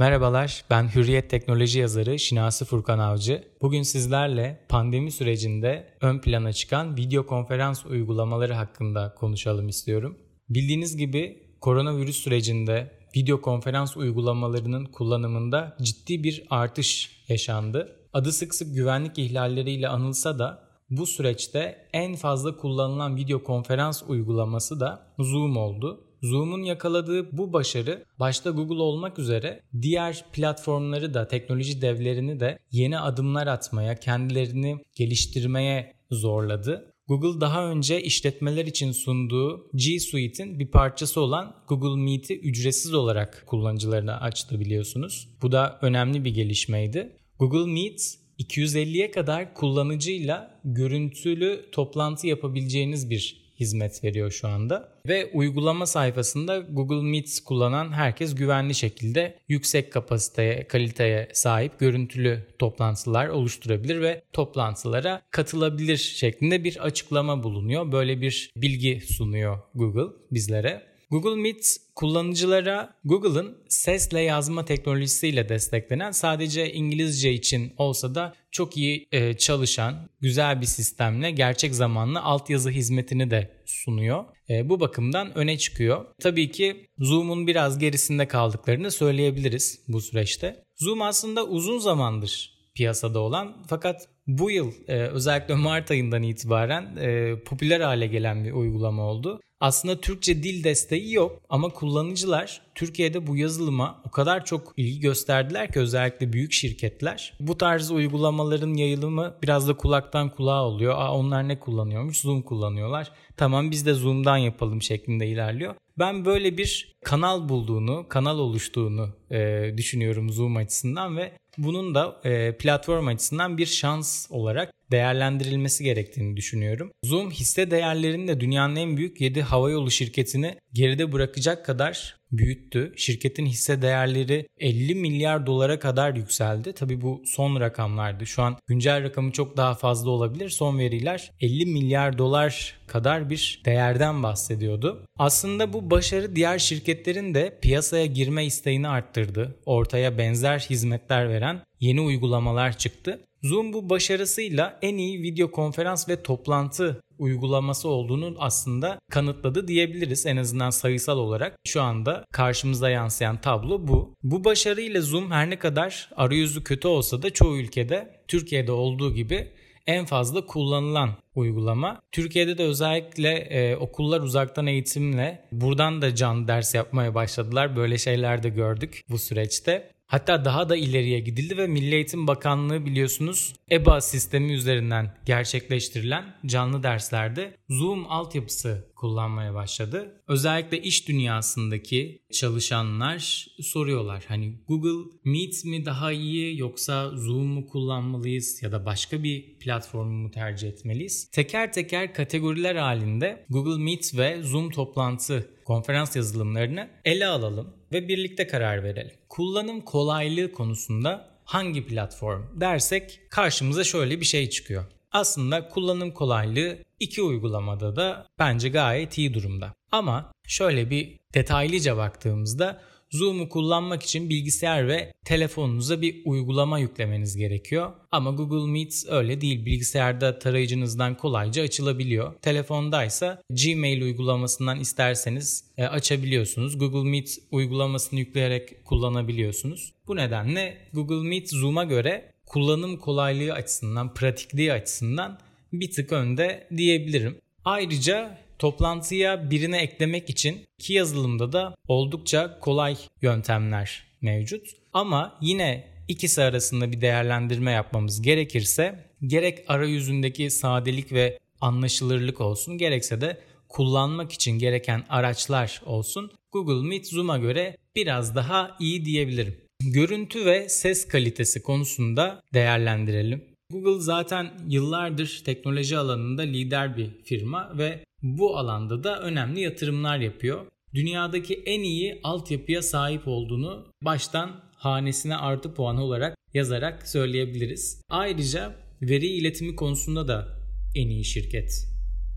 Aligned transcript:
Merhabalar, 0.00 0.64
ben 0.70 0.94
Hürriyet 0.94 1.30
Teknoloji 1.30 1.78
yazarı 1.78 2.18
Şinasi 2.18 2.64
Furkan 2.64 2.98
Avcı. 2.98 3.44
Bugün 3.62 3.82
sizlerle 3.82 4.66
pandemi 4.68 5.12
sürecinde 5.12 5.94
ön 6.00 6.18
plana 6.18 6.52
çıkan 6.52 6.96
video 6.96 7.26
konferans 7.26 7.86
uygulamaları 7.86 8.54
hakkında 8.54 9.14
konuşalım 9.14 9.68
istiyorum. 9.68 10.18
Bildiğiniz 10.48 10.96
gibi 10.96 11.42
koronavirüs 11.60 12.16
sürecinde 12.16 12.92
video 13.16 13.40
konferans 13.40 13.96
uygulamalarının 13.96 14.84
kullanımında 14.84 15.76
ciddi 15.82 16.24
bir 16.24 16.44
artış 16.50 17.10
yaşandı. 17.28 17.96
Adı 18.12 18.32
sık 18.32 18.54
sık 18.54 18.74
güvenlik 18.74 19.18
ihlalleriyle 19.18 19.88
anılsa 19.88 20.38
da 20.38 20.62
bu 20.90 21.06
süreçte 21.06 21.88
en 21.92 22.16
fazla 22.16 22.56
kullanılan 22.56 23.16
video 23.16 23.42
konferans 23.42 24.02
uygulaması 24.08 24.80
da 24.80 25.12
Zoom 25.18 25.56
oldu. 25.56 26.04
Zoom'un 26.22 26.62
yakaladığı 26.62 27.38
bu 27.38 27.52
başarı 27.52 28.04
başta 28.18 28.50
Google 28.50 28.82
olmak 28.82 29.18
üzere 29.18 29.62
diğer 29.82 30.24
platformları 30.32 31.14
da 31.14 31.28
teknoloji 31.28 31.82
devlerini 31.82 32.40
de 32.40 32.58
yeni 32.70 32.98
adımlar 32.98 33.46
atmaya, 33.46 33.94
kendilerini 34.00 34.78
geliştirmeye 34.94 35.92
zorladı. 36.10 36.92
Google 37.08 37.40
daha 37.40 37.70
önce 37.70 38.02
işletmeler 38.02 38.66
için 38.66 38.92
sunduğu 38.92 39.70
G 39.74 40.00
Suite'in 40.00 40.58
bir 40.58 40.70
parçası 40.70 41.20
olan 41.20 41.56
Google 41.68 42.02
Meet'i 42.02 42.40
ücretsiz 42.40 42.94
olarak 42.94 43.44
kullanıcılarına 43.46 44.20
açtı 44.20 44.60
biliyorsunuz. 44.60 45.28
Bu 45.42 45.52
da 45.52 45.78
önemli 45.82 46.24
bir 46.24 46.34
gelişmeydi. 46.34 47.16
Google 47.38 47.72
Meet 47.72 48.18
250'ye 48.38 49.10
kadar 49.10 49.54
kullanıcıyla 49.54 50.60
görüntülü 50.64 51.66
toplantı 51.72 52.26
yapabileceğiniz 52.26 53.10
bir 53.10 53.39
hizmet 53.60 54.04
veriyor 54.04 54.30
şu 54.30 54.48
anda. 54.48 54.88
Ve 55.08 55.30
uygulama 55.32 55.86
sayfasında 55.86 56.58
Google 56.58 57.10
Meet 57.10 57.40
kullanan 57.44 57.92
herkes 57.92 58.34
güvenli 58.34 58.74
şekilde 58.74 59.38
yüksek 59.48 59.92
kapasiteye, 59.92 60.68
kaliteye 60.68 61.28
sahip 61.32 61.78
görüntülü 61.78 62.46
toplantılar 62.58 63.28
oluşturabilir 63.28 64.00
ve 64.00 64.22
toplantılara 64.32 65.22
katılabilir 65.30 65.96
şeklinde 65.96 66.64
bir 66.64 66.84
açıklama 66.84 67.42
bulunuyor. 67.42 67.92
Böyle 67.92 68.20
bir 68.20 68.50
bilgi 68.56 69.00
sunuyor 69.00 69.58
Google 69.74 70.16
bizlere. 70.30 70.89
Google 71.10 71.42
Meet 71.42 71.76
kullanıcılara 71.94 72.94
Google'ın 73.04 73.58
sesle 73.68 74.20
yazma 74.20 74.64
teknolojisiyle 74.64 75.48
desteklenen 75.48 76.10
sadece 76.10 76.72
İngilizce 76.72 77.32
için 77.32 77.72
olsa 77.76 78.14
da 78.14 78.34
çok 78.50 78.76
iyi 78.76 79.08
e, 79.12 79.34
çalışan 79.34 80.08
güzel 80.20 80.60
bir 80.60 80.66
sistemle 80.66 81.30
gerçek 81.30 81.74
zamanlı 81.74 82.20
altyazı 82.20 82.70
hizmetini 82.70 83.30
de 83.30 83.50
sunuyor. 83.66 84.24
E, 84.50 84.68
bu 84.68 84.80
bakımdan 84.80 85.38
öne 85.38 85.58
çıkıyor. 85.58 86.06
Tabii 86.20 86.50
ki 86.50 86.86
Zoom'un 86.98 87.46
biraz 87.46 87.78
gerisinde 87.78 88.28
kaldıklarını 88.28 88.90
söyleyebiliriz 88.90 89.80
bu 89.88 90.00
süreçte. 90.00 90.64
Zoom 90.76 91.02
aslında 91.02 91.46
uzun 91.46 91.78
zamandır 91.78 92.59
piyasada 92.74 93.18
olan 93.18 93.56
fakat 93.68 94.08
bu 94.26 94.50
yıl 94.50 94.72
e, 94.88 94.96
özellikle 94.96 95.54
Mart 95.70 95.90
ayından 95.90 96.22
itibaren 96.22 96.96
e, 96.96 97.38
popüler 97.44 97.80
hale 97.80 98.06
gelen 98.06 98.44
bir 98.44 98.52
uygulama 98.52 99.02
oldu. 99.02 99.40
Aslında 99.60 100.00
Türkçe 100.00 100.42
dil 100.42 100.64
desteği 100.64 101.12
yok 101.12 101.40
ama 101.48 101.68
kullanıcılar 101.68 102.62
Türkiye'de 102.74 103.26
bu 103.26 103.36
yazılıma 103.36 104.02
o 104.06 104.10
kadar 104.10 104.44
çok 104.44 104.72
ilgi 104.76 105.00
gösterdiler 105.00 105.72
ki 105.72 105.80
özellikle 105.80 106.32
büyük 106.32 106.52
şirketler. 106.52 107.34
Bu 107.40 107.58
tarz 107.58 107.90
uygulamaların 107.90 108.74
yayılımı 108.74 109.34
biraz 109.42 109.68
da 109.68 109.76
kulaktan 109.76 110.28
kulağa 110.30 110.64
oluyor. 110.64 110.94
Aa 110.98 111.14
onlar 111.14 111.48
ne 111.48 111.58
kullanıyormuş? 111.58 112.20
Zoom 112.20 112.42
kullanıyorlar. 112.42 113.12
Tamam 113.36 113.70
biz 113.70 113.86
de 113.86 113.94
Zoom'dan 113.94 114.36
yapalım 114.36 114.82
şeklinde 114.82 115.26
ilerliyor. 115.26 115.74
Ben 115.98 116.24
böyle 116.24 116.58
bir 116.58 116.96
kanal 117.04 117.48
bulduğunu, 117.48 118.06
kanal 118.08 118.38
oluştuğunu 118.38 119.08
e, 119.30 119.70
düşünüyorum 119.76 120.30
Zoom 120.30 120.56
açısından 120.56 121.16
ve 121.16 121.32
bunun 121.58 121.94
da 121.94 122.20
e, 122.24 122.56
platform 122.56 123.06
açısından 123.06 123.58
bir 123.58 123.66
şans 123.66 124.26
olarak 124.30 124.72
değerlendirilmesi 124.90 125.84
gerektiğini 125.84 126.36
düşünüyorum. 126.36 126.92
Zoom 127.04 127.30
hisse 127.30 127.70
değerlerini 127.70 128.28
de 128.28 128.40
dünyanın 128.40 128.76
en 128.76 128.96
büyük 128.96 129.20
7 129.20 129.42
havayolu 129.42 129.90
şirketini 129.90 130.54
geride 130.72 131.12
bırakacak 131.12 131.66
kadar 131.66 132.20
büyüttü. 132.32 132.92
Şirketin 132.96 133.46
hisse 133.46 133.82
değerleri 133.82 134.46
50 134.58 134.94
milyar 134.94 135.46
dolara 135.46 135.78
kadar 135.78 136.14
yükseldi. 136.14 136.72
Tabi 136.72 137.00
bu 137.00 137.22
son 137.26 137.60
rakamlardı. 137.60 138.26
Şu 138.26 138.42
an 138.42 138.56
güncel 138.66 139.02
rakamı 139.02 139.32
çok 139.32 139.56
daha 139.56 139.74
fazla 139.74 140.10
olabilir. 140.10 140.48
Son 140.48 140.78
veriler 140.78 141.32
50 141.40 141.66
milyar 141.66 142.18
dolar 142.18 142.80
kadar 142.86 143.30
bir 143.30 143.62
değerden 143.64 144.22
bahsediyordu. 144.22 145.06
Aslında 145.18 145.72
bu 145.72 145.90
başarı 145.90 146.36
diğer 146.36 146.58
şirketlerin 146.58 147.34
de 147.34 147.58
piyasaya 147.62 148.06
girme 148.06 148.46
isteğini 148.46 148.88
arttırdı. 148.88 149.19
Ortaya 149.66 150.18
benzer 150.18 150.58
hizmetler 150.58 151.28
veren 151.28 151.62
yeni 151.80 152.00
uygulamalar 152.00 152.78
çıktı. 152.78 153.20
Zoom 153.42 153.72
bu 153.72 153.90
başarısıyla 153.90 154.78
en 154.82 154.96
iyi 154.96 155.22
video 155.22 155.50
konferans 155.50 156.08
ve 156.08 156.22
toplantı 156.22 157.00
uygulaması 157.18 157.88
olduğunu 157.88 158.36
aslında 158.38 158.98
kanıtladı 159.10 159.68
diyebiliriz 159.68 160.26
en 160.26 160.36
azından 160.36 160.70
sayısal 160.70 161.18
olarak. 161.18 161.56
Şu 161.66 161.82
anda 161.82 162.24
karşımıza 162.32 162.90
yansıyan 162.90 163.40
tablo 163.40 163.88
bu. 163.88 164.14
Bu 164.22 164.44
başarıyla 164.44 165.00
Zoom 165.00 165.30
her 165.30 165.50
ne 165.50 165.58
kadar 165.58 166.10
arayüzü 166.16 166.64
kötü 166.64 166.88
olsa 166.88 167.22
da 167.22 167.30
çoğu 167.30 167.56
ülkede 167.56 168.22
Türkiye'de 168.28 168.72
olduğu 168.72 169.14
gibi 169.14 169.50
en 169.90 170.04
fazla 170.04 170.46
kullanılan 170.46 171.10
uygulama. 171.34 172.00
Türkiye'de 172.12 172.58
de 172.58 172.62
özellikle 172.62 173.30
e, 173.30 173.76
okullar 173.76 174.20
uzaktan 174.20 174.66
eğitimle 174.66 175.44
buradan 175.52 176.02
da 176.02 176.14
canlı 176.14 176.48
ders 176.48 176.74
yapmaya 176.74 177.14
başladılar. 177.14 177.76
Böyle 177.76 177.98
şeyler 177.98 178.42
de 178.42 178.48
gördük 178.48 179.04
bu 179.08 179.18
süreçte. 179.18 179.90
Hatta 180.06 180.44
daha 180.44 180.68
da 180.68 180.76
ileriye 180.76 181.20
gidildi 181.20 181.56
ve 181.56 181.66
Milli 181.66 181.94
Eğitim 181.94 182.26
Bakanlığı 182.26 182.86
biliyorsunuz 182.86 183.54
EBA 183.70 184.00
sistemi 184.00 184.52
üzerinden 184.52 185.14
gerçekleştirilen 185.26 186.24
canlı 186.46 186.82
derslerde 186.82 187.56
Zoom 187.68 188.06
altyapısı 188.12 188.89
kullanmaya 189.00 189.54
başladı. 189.54 190.22
Özellikle 190.28 190.82
iş 190.82 191.08
dünyasındaki 191.08 192.22
çalışanlar 192.32 193.46
soruyorlar. 193.60 194.24
Hani 194.28 194.54
Google 194.68 195.10
Meet 195.24 195.64
mi 195.64 195.86
daha 195.86 196.12
iyi 196.12 196.58
yoksa 196.58 197.10
Zoom 197.10 197.46
mu 197.46 197.66
kullanmalıyız 197.66 198.62
ya 198.62 198.72
da 198.72 198.86
başka 198.86 199.22
bir 199.22 199.58
platformu 199.58 200.12
mu 200.12 200.30
tercih 200.30 200.68
etmeliyiz? 200.68 201.30
Teker 201.30 201.72
teker 201.72 202.14
kategoriler 202.14 202.76
halinde 202.76 203.46
Google 203.50 203.82
Meet 203.82 204.18
ve 204.18 204.42
Zoom 204.42 204.70
toplantı 204.70 205.50
konferans 205.64 206.16
yazılımlarını 206.16 206.88
ele 207.04 207.26
alalım 207.26 207.74
ve 207.92 208.08
birlikte 208.08 208.46
karar 208.46 208.84
verelim. 208.84 209.14
Kullanım 209.28 209.80
kolaylığı 209.80 210.52
konusunda 210.52 211.40
hangi 211.44 211.86
platform 211.86 212.42
dersek 212.60 213.20
karşımıza 213.30 213.84
şöyle 213.84 214.20
bir 214.20 214.26
şey 214.26 214.50
çıkıyor. 214.50 214.84
Aslında 215.12 215.68
kullanım 215.68 216.10
kolaylığı 216.10 216.78
iki 217.00 217.22
uygulamada 217.22 217.96
da 217.96 218.26
bence 218.38 218.68
gayet 218.68 219.18
iyi 219.18 219.34
durumda. 219.34 219.74
Ama 219.92 220.32
şöyle 220.46 220.90
bir 220.90 221.18
detaylıca 221.34 221.96
baktığımızda 221.96 222.80
Zoom'u 223.10 223.48
kullanmak 223.48 224.02
için 224.02 224.30
bilgisayar 224.30 224.88
ve 224.88 225.12
telefonunuza 225.24 226.02
bir 226.02 226.22
uygulama 226.24 226.78
yüklemeniz 226.78 227.36
gerekiyor. 227.36 227.92
Ama 228.10 228.30
Google 228.30 228.72
Meet 228.72 229.04
öyle 229.08 229.40
değil. 229.40 229.66
Bilgisayarda 229.66 230.38
tarayıcınızdan 230.38 231.16
kolayca 231.16 231.62
açılabiliyor. 231.62 232.34
Telefondaysa 232.34 233.42
Gmail 233.50 234.02
uygulamasından 234.02 234.80
isterseniz 234.80 235.64
e, 235.78 235.84
açabiliyorsunuz. 235.84 236.78
Google 236.78 237.10
Meet 237.10 237.38
uygulamasını 237.50 238.18
yükleyerek 238.18 238.84
kullanabiliyorsunuz. 238.84 239.92
Bu 240.06 240.16
nedenle 240.16 240.88
Google 240.92 241.28
Meet 241.28 241.50
Zoom'a 241.50 241.84
göre 241.84 242.32
kullanım 242.50 242.96
kolaylığı 242.96 243.52
açısından, 243.52 244.14
pratikliği 244.14 244.72
açısından 244.72 245.38
bir 245.72 245.90
tık 245.90 246.12
önde 246.12 246.66
diyebilirim. 246.76 247.38
Ayrıca 247.64 248.38
toplantıya 248.58 249.50
birine 249.50 249.78
eklemek 249.78 250.30
için 250.30 250.66
iki 250.78 250.92
yazılımda 250.92 251.52
da 251.52 251.74
oldukça 251.88 252.58
kolay 252.60 252.96
yöntemler 253.22 254.04
mevcut. 254.20 254.66
Ama 254.92 255.38
yine 255.40 255.88
ikisi 256.08 256.42
arasında 256.42 256.92
bir 256.92 257.00
değerlendirme 257.00 257.70
yapmamız 257.70 258.22
gerekirse 258.22 259.04
gerek 259.26 259.64
arayüzündeki 259.68 260.50
sadelik 260.50 261.12
ve 261.12 261.38
anlaşılırlık 261.60 262.40
olsun 262.40 262.78
gerekse 262.78 263.20
de 263.20 263.40
kullanmak 263.68 264.32
için 264.32 264.58
gereken 264.58 265.04
araçlar 265.08 265.82
olsun 265.86 266.30
Google 266.52 266.88
Meet 266.88 267.06
Zoom'a 267.06 267.38
göre 267.38 267.76
biraz 267.96 268.34
daha 268.34 268.76
iyi 268.80 269.04
diyebilirim. 269.04 269.69
Görüntü 269.84 270.46
ve 270.46 270.68
ses 270.68 271.08
kalitesi 271.08 271.62
konusunda 271.62 272.42
değerlendirelim. 272.54 273.44
Google 273.72 274.02
zaten 274.02 274.50
yıllardır 274.68 275.42
teknoloji 275.44 275.98
alanında 275.98 276.42
lider 276.42 276.96
bir 276.96 277.10
firma 277.24 277.78
ve 277.78 278.04
bu 278.22 278.58
alanda 278.58 279.04
da 279.04 279.22
önemli 279.22 279.60
yatırımlar 279.60 280.18
yapıyor. 280.18 280.66
Dünyadaki 280.94 281.62
en 281.66 281.80
iyi 281.80 282.20
altyapıya 282.22 282.82
sahip 282.82 283.28
olduğunu 283.28 283.86
baştan 284.02 284.60
hanesine 284.74 285.36
artı 285.36 285.74
puanı 285.74 286.04
olarak 286.04 286.36
yazarak 286.54 287.08
söyleyebiliriz. 287.08 288.02
Ayrıca 288.08 288.74
veri 289.02 289.26
iletimi 289.26 289.76
konusunda 289.76 290.28
da 290.28 290.48
en 290.94 291.08
iyi 291.08 291.24
şirket 291.24 291.86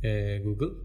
e, 0.04 0.40
Google. 0.44 0.76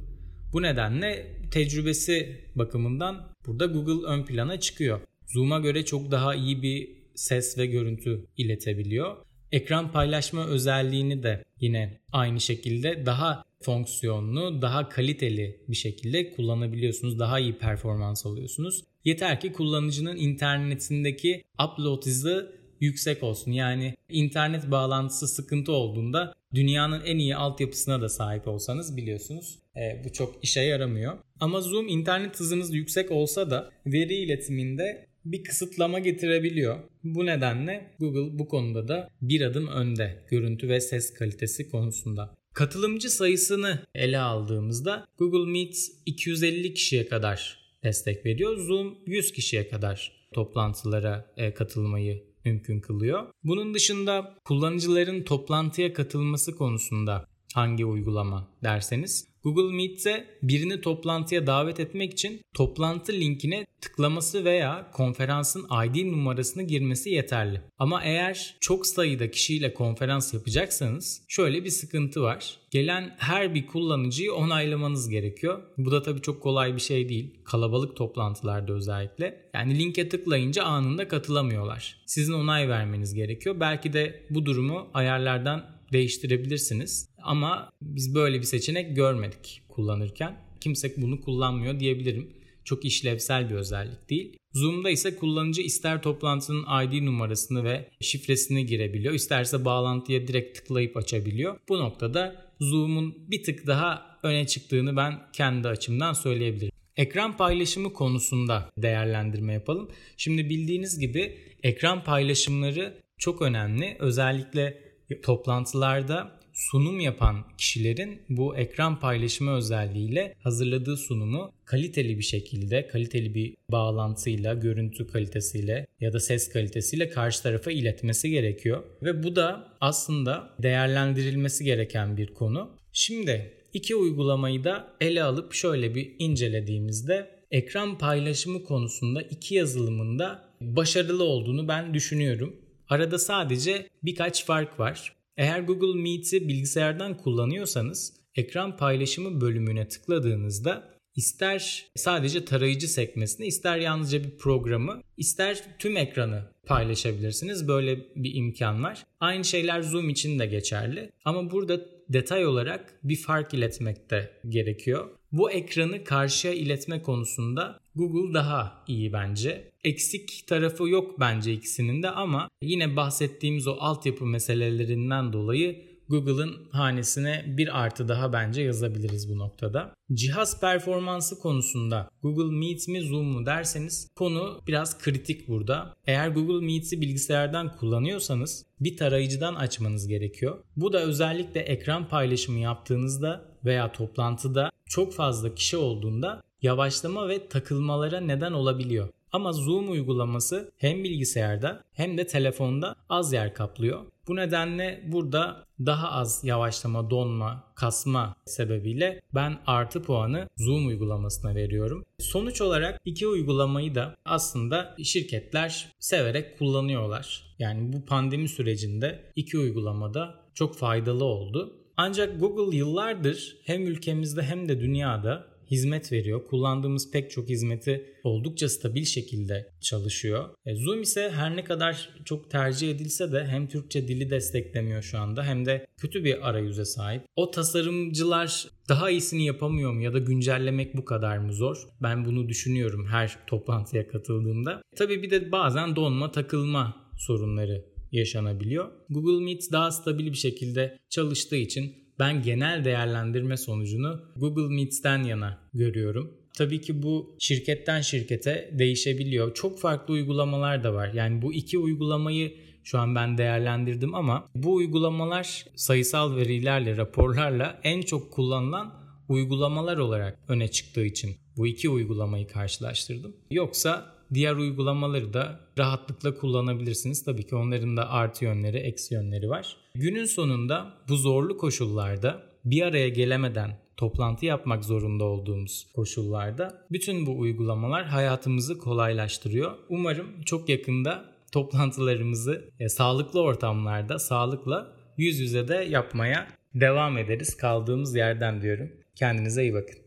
Bu 0.52 0.62
nedenle 0.62 1.40
tecrübesi 1.50 2.44
bakımından 2.55 3.32
burada 3.46 3.66
Google 3.66 4.06
ön 4.06 4.25
plana 4.25 4.60
çıkıyor. 4.60 5.00
Zoom'a 5.29 5.59
göre 5.59 5.85
çok 5.85 6.11
daha 6.11 6.35
iyi 6.35 6.63
bir 6.63 6.89
ses 7.15 7.59
ve 7.59 7.67
görüntü 7.67 8.27
iletebiliyor. 8.37 9.17
Ekran 9.53 9.93
paylaşma 9.93 10.47
özelliğini 10.47 11.23
de 11.23 11.45
yine 11.61 12.01
aynı 12.13 12.41
şekilde 12.41 13.07
daha 13.07 13.45
fonksiyonlu, 13.63 14.63
daha 14.63 14.89
kaliteli 14.89 15.61
bir 15.69 15.77
şekilde 15.77 16.31
kullanabiliyorsunuz. 16.31 17.19
Daha 17.19 17.41
iyi 17.41 17.59
performans 17.59 18.27
alıyorsunuz. 18.27 18.85
Yeter 19.05 19.41
ki 19.41 19.53
kullanıcının 19.53 20.17
internetindeki 20.17 21.45
upload 21.65 22.07
hızı 22.07 22.59
yüksek 22.81 23.23
olsun. 23.23 23.53
Yani 23.53 23.95
internet 24.09 24.71
bağlantısı 24.71 25.29
sıkıntı 25.29 25.73
olduğunda 25.73 26.35
dünyanın 26.55 27.01
en 27.05 27.19
iyi 27.19 27.37
altyapısına 27.37 28.01
da 28.01 28.09
sahip 28.09 28.49
olsanız 28.49 28.97
biliyorsunuz 28.97 29.59
e, 29.77 30.05
bu 30.05 30.13
çok 30.13 30.45
işe 30.45 30.61
yaramıyor. 30.61 31.19
Ama 31.41 31.61
Zoom 31.61 31.89
internet 31.89 32.41
hızınız 32.41 32.75
yüksek 32.75 33.11
olsa 33.11 33.51
da 33.51 33.71
veri 33.87 34.15
iletiminde 34.15 35.07
bir 35.25 35.44
kısıtlama 35.44 35.99
getirebiliyor. 35.99 36.79
Bu 37.05 37.26
nedenle 37.26 37.94
Google 37.99 38.38
bu 38.38 38.49
konuda 38.49 38.88
da 38.88 39.11
bir 39.23 39.41
adım 39.41 39.69
önde 39.69 40.25
görüntü 40.31 40.69
ve 40.69 40.81
ses 40.81 41.15
kalitesi 41.15 41.70
konusunda. 41.70 42.35
Katılımcı 42.55 43.11
sayısını 43.11 43.82
ele 43.94 44.19
aldığımızda 44.19 45.06
Google 45.19 45.53
Meet 45.53 45.76
250 46.06 46.75
kişiye 46.75 47.06
kadar 47.06 47.59
destek 47.85 48.26
veriyor. 48.26 48.56
Zoom 48.56 48.99
100 49.06 49.32
kişiye 49.32 49.69
kadar 49.69 50.29
toplantılara 50.32 51.32
e, 51.37 51.55
katılmayı 51.55 52.25
mümkün 52.44 52.81
kılıyor. 52.81 53.26
Bunun 53.44 53.75
dışında 53.75 54.38
kullanıcıların 54.44 55.23
toplantıya 55.23 55.93
katılması 55.93 56.56
konusunda 56.56 57.29
hangi 57.58 57.84
uygulama 57.84 58.49
derseniz 58.62 59.28
Google 59.44 59.76
Meet'te 59.76 60.26
birini 60.43 60.81
toplantıya 60.81 61.46
davet 61.46 61.81
etmek 61.81 62.12
için 62.12 62.40
toplantı 62.55 63.12
linkine 63.12 63.66
tıklaması 63.81 64.44
veya 64.44 64.90
konferansın 64.93 65.66
ID 65.87 66.12
numarasını 66.12 66.62
girmesi 66.62 67.10
yeterli. 67.10 67.62
Ama 67.78 68.02
eğer 68.05 68.56
çok 68.60 68.87
sayıda 68.87 69.31
kişiyle 69.31 69.75
konferans 69.75 70.34
yapacaksanız 70.34 71.22
şöyle 71.28 71.64
bir 71.64 71.70
sıkıntı 71.70 72.22
var. 72.22 72.58
Gelen 72.70 73.14
her 73.19 73.55
bir 73.55 73.66
kullanıcıyı 73.66 74.34
onaylamanız 74.34 75.08
gerekiyor. 75.08 75.62
Bu 75.78 75.90
da 75.90 76.02
tabii 76.02 76.22
çok 76.22 76.43
kolay 76.43 76.75
bir 76.75 76.81
şey 76.81 77.08
değil. 77.08 77.34
Kalabalık 77.44 77.96
toplantılarda 77.96 78.72
özellikle. 78.72 79.50
Yani 79.55 79.78
linke 79.78 80.08
tıklayınca 80.08 80.64
anında 80.64 81.08
katılamıyorlar. 81.08 82.02
Sizin 82.06 82.32
onay 82.32 82.69
vermeniz 82.69 83.14
gerekiyor. 83.14 83.60
Belki 83.60 83.93
de 83.93 84.26
bu 84.31 84.46
durumu 84.46 84.88
ayarlardan 84.94 85.78
değiştirebilirsiniz. 85.93 87.08
Ama 87.23 87.70
biz 87.82 88.14
böyle 88.14 88.38
bir 88.38 88.44
seçenek 88.44 88.96
görmedik 88.96 89.62
kullanırken. 89.69 90.49
Kimse 90.61 90.94
bunu 90.96 91.20
kullanmıyor 91.20 91.81
diyebilirim. 91.81 92.32
Çok 92.64 92.85
işlevsel 92.85 93.50
bir 93.50 93.55
özellik 93.55 94.11
değil. 94.11 94.37
Zoom'da 94.52 94.90
ise 94.90 95.17
kullanıcı 95.17 95.62
ister 95.62 96.02
toplantının 96.02 96.62
ID 96.85 97.06
numarasını 97.06 97.64
ve 97.64 97.90
şifresini 98.00 98.67
girebiliyor, 98.67 99.14
isterse 99.14 99.64
bağlantıya 99.64 100.29
direkt 100.29 100.58
tıklayıp 100.58 100.96
açabiliyor. 100.96 101.58
Bu 101.69 101.79
noktada 101.79 102.52
Zoom'un 102.61 103.31
bir 103.31 103.43
tık 103.43 103.67
daha 103.67 104.19
öne 104.23 104.46
çıktığını 104.46 104.96
ben 104.96 105.23
kendi 105.32 105.69
açımdan 105.69 106.12
söyleyebilirim. 106.12 106.73
Ekran 106.96 107.37
paylaşımı 107.37 107.93
konusunda 107.93 108.70
değerlendirme 108.79 109.52
yapalım. 109.52 109.91
Şimdi 110.17 110.50
bildiğiniz 110.50 110.99
gibi 110.99 111.38
ekran 111.62 112.05
paylaşımları 112.05 113.02
çok 113.19 113.43
önemli. 113.43 113.96
Özellikle 113.99 114.88
toplantılarda 115.22 116.38
sunum 116.58 117.00
yapan 117.00 117.44
kişilerin 117.58 118.22
bu 118.28 118.56
ekran 118.56 119.00
paylaşımı 119.00 119.56
özelliğiyle 119.56 120.34
hazırladığı 120.38 120.96
sunumu 120.96 121.52
kaliteli 121.64 122.19
bir 122.19 122.22
şekilde, 122.22 122.88
kaliteli 122.88 123.34
bir 123.34 123.55
bağlantıyla, 123.72 124.55
görüntü 124.55 125.06
kalitesiyle 125.06 125.87
ya 126.00 126.12
da 126.12 126.20
ses 126.20 126.49
kalitesiyle 126.49 127.08
karşı 127.08 127.43
tarafa 127.43 127.70
iletmesi 127.70 128.31
gerekiyor. 128.31 128.82
Ve 129.02 129.22
bu 129.22 129.37
da 129.37 129.76
aslında 129.81 130.55
değerlendirilmesi 130.62 131.64
gereken 131.64 132.16
bir 132.16 132.34
konu. 132.34 132.70
Şimdi 132.93 133.52
iki 133.72 133.96
uygulamayı 133.96 134.64
da 134.64 134.96
ele 135.00 135.22
alıp 135.22 135.55
şöyle 135.55 135.94
bir 135.94 136.14
incelediğimizde 136.19 137.31
ekran 137.50 137.99
paylaşımı 137.99 138.64
konusunda 138.64 139.22
iki 139.22 139.55
yazılımın 139.55 140.19
da 140.19 140.49
başarılı 140.60 141.25
olduğunu 141.25 141.69
ben 141.69 141.94
düşünüyorum. 141.94 142.56
Arada 142.88 143.19
sadece 143.19 143.88
birkaç 144.02 144.44
fark 144.44 144.81
var. 144.81 145.17
Eğer 145.37 145.61
Google 145.61 146.00
Meet'i 146.00 146.49
bilgisayardan 146.49 147.17
kullanıyorsanız 147.17 148.12
ekran 148.37 148.76
paylaşımı 148.76 149.40
bölümüne 149.40 149.88
tıkladığınızda 149.88 150.99
ister 151.17 151.87
sadece 151.96 152.44
tarayıcı 152.44 152.88
sekmesini 152.88 153.46
ister 153.46 153.76
yalnızca 153.76 154.25
bir 154.25 154.37
programı 154.38 155.02
ister 155.17 155.64
tüm 155.79 155.96
ekranı 155.96 156.44
paylaşabilirsiniz. 156.67 157.69
Böyle 157.69 157.99
bir 158.17 158.35
imkan 158.35 158.82
var. 158.82 159.05
Aynı 159.20 159.44
şeyler 159.44 159.82
Zoom 159.82 160.08
için 160.08 160.38
de 160.38 160.46
geçerli. 160.46 161.12
Ama 161.25 161.50
burada 161.50 161.81
detay 162.08 162.46
olarak 162.46 162.94
bir 163.05 163.17
fark 163.17 163.55
iletmek 163.55 164.11
de 164.11 164.31
gerekiyor. 164.49 165.18
Bu 165.33 165.51
ekranı 165.51 166.05
karşıya 166.05 166.55
iletme 166.55 167.03
konusunda 167.03 167.81
Google 167.95 168.35
daha 168.35 168.85
iyi 168.87 169.13
bence. 169.13 169.73
Eksik 169.85 170.45
tarafı 170.47 170.89
yok 170.89 171.21
bence 171.21 171.53
ikisinin 171.53 172.03
de 172.03 172.11
ama 172.11 172.51
yine 172.63 172.97
bahsettiğimiz 172.97 173.67
o 173.67 173.77
altyapı 173.81 174.27
meselelerinden 174.27 175.33
dolayı 175.33 175.88
Google'ın 176.08 176.69
hanesine 176.70 177.44
bir 177.46 177.81
artı 177.82 178.08
daha 178.08 178.32
bence 178.32 178.62
yazabiliriz 178.62 179.28
bu 179.28 179.38
noktada. 179.38 179.94
Cihaz 180.12 180.60
performansı 180.60 181.38
konusunda 181.38 182.10
Google 182.22 182.56
Meet 182.56 182.88
mi 182.88 183.00
Zoom 183.00 183.26
mu 183.26 183.46
derseniz 183.46 184.08
konu 184.16 184.60
biraz 184.66 184.99
kritik 184.99 185.49
burada. 185.49 185.94
Eğer 186.06 186.28
Google 186.28 186.66
Meet'i 186.66 187.00
bilgisayardan 187.00 187.76
kullanıyorsanız 187.76 188.66
bir 188.81 188.96
tarayıcıdan 188.96 189.55
açmanız 189.55 190.08
gerekiyor. 190.08 190.58
Bu 190.76 190.93
da 190.93 191.00
özellikle 191.00 191.60
ekran 191.60 192.08
paylaşımı 192.08 192.58
yaptığınızda 192.58 193.44
veya 193.64 193.93
toplantıda 193.93 194.70
çok 194.87 195.14
fazla 195.14 195.55
kişi 195.55 195.76
olduğunda 195.76 196.43
yavaşlama 196.62 197.28
ve 197.28 197.49
takılmalara 197.49 198.20
neden 198.20 198.52
olabiliyor. 198.52 199.08
Ama 199.33 199.53
Zoom 199.53 199.91
uygulaması 199.91 200.73
hem 200.77 201.05
bilgisayarda 201.05 201.85
hem 201.93 202.19
de 202.19 202.27
telefonda 202.27 202.95
az 203.09 203.33
yer 203.33 203.55
kaplıyor. 203.55 204.01
Bu 204.29 204.37
nedenle 204.37 205.03
burada 205.07 205.65
daha 205.87 206.11
az 206.11 206.45
yavaşlama, 206.45 207.11
donma, 207.11 207.65
kasma 207.75 208.35
sebebiyle 208.47 209.21
ben 209.35 209.59
artı 209.67 210.03
puanı 210.03 210.49
Zoom 210.57 210.87
uygulamasına 210.87 211.55
veriyorum. 211.55 212.05
Sonuç 212.19 212.61
olarak 212.61 213.01
iki 213.05 213.27
uygulamayı 213.27 213.95
da 213.95 214.15
aslında 214.25 214.97
şirketler 215.05 215.93
severek 215.99 216.59
kullanıyorlar. 216.59 217.55
Yani 217.59 217.93
bu 217.93 218.05
pandemi 218.05 218.49
sürecinde 218.49 219.32
iki 219.37 219.58
uygulamada 219.58 220.35
çok 220.55 220.77
faydalı 220.77 221.25
oldu. 221.25 221.75
Ancak 221.97 222.41
Google 222.41 222.77
yıllardır 222.77 223.56
hem 223.65 223.87
ülkemizde 223.87 224.43
hem 224.43 224.69
de 224.69 224.81
dünyada 224.81 225.47
hizmet 225.70 226.13
veriyor. 226.13 226.44
Kullandığımız 226.44 227.10
pek 227.10 227.31
çok 227.31 227.48
hizmeti 227.48 228.15
oldukça 228.25 228.69
stabil 228.69 229.05
şekilde 229.05 229.70
çalışıyor. 229.81 230.48
E, 230.67 230.75
Zoom 230.75 231.03
ise 231.03 231.31
her 231.31 231.56
ne 231.56 231.65
kadar 231.65 232.10
çok 232.25 232.51
tercih 232.51 232.91
edilse 232.91 233.32
de 233.32 233.44
hem 233.44 233.69
Türkçe 233.69 234.08
dili 234.08 234.31
desteklemiyor 234.31 235.03
şu 235.03 235.19
anda 235.19 235.44
hem 235.44 235.67
de 235.67 235.87
kötü 235.96 236.25
bir 236.25 236.48
arayüze 236.48 236.84
sahip. 236.84 237.22
O 237.37 237.51
tasarımcılar 237.51 238.69
daha 238.89 239.10
iyisini 239.10 239.46
yapamıyor 239.46 239.93
mu 239.93 240.03
ya 240.03 240.15
da 240.15 240.19
güncellemek 240.19 240.96
bu 240.96 241.05
kadar 241.05 241.39
mı 241.39 241.53
zor? 241.53 241.89
Ben 242.03 242.25
bunu 242.25 242.48
düşünüyorum 242.48 243.06
her 243.06 243.39
toplantıya 243.46 244.08
katıldığımda. 244.08 244.82
Tabii 244.96 245.22
bir 245.22 245.31
de 245.31 245.53
bazen 245.53 245.96
donma 245.96 246.32
takılma 246.32 247.10
sorunları 247.19 247.84
yaşanabiliyor. 248.13 248.91
Google 249.10 249.44
Meet 249.44 249.72
daha 249.72 249.91
stabil 249.91 250.27
bir 250.27 250.37
şekilde 250.37 250.98
çalıştığı 251.10 251.56
için 251.56 252.07
ben 252.19 252.43
genel 252.43 252.84
değerlendirme 252.84 253.56
sonucunu 253.56 254.20
Google 254.37 254.75
Meets'ten 254.75 255.22
yana 255.22 255.58
görüyorum. 255.75 256.34
Tabii 256.58 256.81
ki 256.81 257.03
bu 257.03 257.37
şirketten 257.39 258.01
şirkete 258.01 258.70
değişebiliyor. 258.72 259.55
Çok 259.55 259.81
farklı 259.81 260.15
uygulamalar 260.15 260.84
da 260.84 260.94
var. 260.94 261.13
Yani 261.15 261.43
bu 261.43 261.53
iki 261.55 261.79
uygulamayı 261.79 262.55
şu 262.84 262.98
an 262.98 263.15
ben 263.15 263.39
değerlendirdim 263.39 264.15
ama 264.15 264.48
bu 264.55 264.75
uygulamalar 264.75 265.65
sayısal 265.75 266.37
verilerle, 266.37 266.96
raporlarla 266.96 267.81
en 267.82 268.03
çok 268.03 268.32
kullanılan 268.32 268.94
uygulamalar 269.29 269.96
olarak 269.96 270.39
öne 270.48 270.69
çıktığı 270.69 271.05
için 271.05 271.37
bu 271.56 271.67
iki 271.67 271.89
uygulamayı 271.89 272.48
karşılaştırdım. 272.48 273.37
Yoksa 273.51 274.18
diğer 274.35 274.55
uygulamaları 274.55 275.32
da 275.32 275.61
rahatlıkla 275.79 276.35
kullanabilirsiniz. 276.35 277.25
Tabii 277.25 277.47
ki 277.47 277.56
onların 277.56 277.97
da 277.97 278.11
artı 278.11 278.44
yönleri, 278.44 278.77
eksi 278.77 279.15
yönleri 279.15 279.51
var. 279.51 279.77
Günün 279.94 280.25
sonunda 280.25 280.94
bu 281.08 281.17
zorlu 281.17 281.56
koşullarda 281.56 282.43
bir 282.65 282.82
araya 282.82 283.08
gelemeden 283.08 283.79
toplantı 283.97 284.47
yapmak 284.47 284.85
zorunda 284.85 285.25
olduğumuz 285.25 285.87
koşullarda 285.94 286.87
bütün 286.91 287.27
bu 287.27 287.39
uygulamalar 287.39 288.05
hayatımızı 288.05 288.79
kolaylaştırıyor. 288.79 289.73
Umarım 289.89 290.43
çok 290.43 290.69
yakında 290.69 291.25
toplantılarımızı 291.53 292.70
e, 292.81 292.89
sağlıklı 292.89 293.41
ortamlarda, 293.41 294.19
sağlıkla 294.19 294.93
yüz 295.17 295.41
yüze 295.41 295.69
de 295.69 295.75
yapmaya 295.75 296.49
devam 296.75 297.19
ederiz 297.19 297.56
kaldığımız 297.56 298.17
yerden 298.17 298.63
diyorum. 298.63 298.91
Kendinize 299.15 299.63
iyi 299.63 299.75
bakın. 299.75 299.99